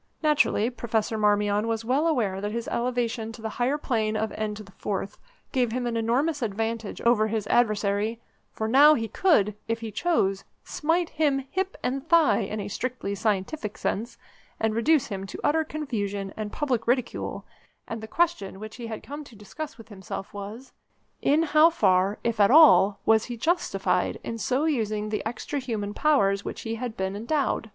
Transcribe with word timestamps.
Naturally 0.23 0.71
Professor 0.71 1.15
Marmion 1.15 1.67
was 1.67 1.85
well 1.85 2.07
aware 2.07 2.41
that 2.41 2.51
his 2.51 2.67
elevation 2.69 3.31
to 3.33 3.41
the 3.43 3.49
higher 3.61 3.77
plane 3.77 4.17
of 4.17 4.31
N4 4.31 5.15
gave 5.51 5.71
him 5.71 5.85
an 5.85 5.95
enormous 5.95 6.41
advantage 6.41 6.99
over 7.01 7.27
his 7.27 7.45
adversary, 7.45 8.19
for 8.51 8.67
now 8.67 8.95
he 8.95 9.07
could, 9.07 9.53
if 9.67 9.81
he 9.81 9.91
chose, 9.91 10.43
smite 10.63 11.09
him 11.09 11.37
hip 11.51 11.77
and 11.83 12.09
thigh, 12.09 12.39
in 12.39 12.59
a 12.59 12.67
strictly 12.67 13.13
scientific 13.13 13.77
sense, 13.77 14.17
and 14.59 14.73
reduce 14.73 15.05
him 15.09 15.27
to 15.27 15.39
utter 15.43 15.63
confusion 15.63 16.33
and 16.35 16.51
public 16.51 16.87
ridicule, 16.87 17.45
and 17.87 18.01
the 18.01 18.07
question 18.07 18.59
which 18.59 18.77
he 18.77 18.87
had 18.87 19.03
come 19.03 19.23
to 19.23 19.35
discuss 19.35 19.77
with 19.77 19.89
himself 19.89 20.33
was: 20.33 20.73
In 21.21 21.43
how 21.43 21.69
far, 21.69 22.17
if 22.23 22.39
at 22.39 22.49
all, 22.49 22.99
was 23.05 23.25
he 23.25 23.37
justified 23.37 24.19
in 24.23 24.39
so 24.39 24.65
using 24.65 25.09
the 25.09 25.23
extra 25.27 25.59
human 25.59 25.93
powers 25.93 26.43
with 26.43 26.53
which 26.55 26.61
he 26.61 26.73
had 26.73 26.97
been 26.97 27.15
endowed? 27.15 27.69